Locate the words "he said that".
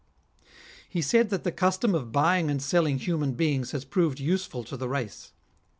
0.89-1.43